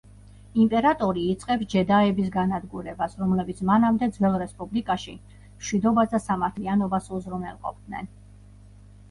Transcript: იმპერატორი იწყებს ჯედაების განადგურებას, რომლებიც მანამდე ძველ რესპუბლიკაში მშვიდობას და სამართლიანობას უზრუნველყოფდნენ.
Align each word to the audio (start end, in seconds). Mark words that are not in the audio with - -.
იმპერატორი 0.61 1.25
იწყებს 1.33 1.67
ჯედაების 1.73 2.31
განადგურებას, 2.35 3.13
რომლებიც 3.19 3.61
მანამდე 3.71 4.09
ძველ 4.17 4.39
რესპუბლიკაში 4.45 5.15
მშვიდობას 5.27 6.11
და 6.17 6.23
სამართლიანობას 6.27 7.13
უზრუნველყოფდნენ. 7.21 8.13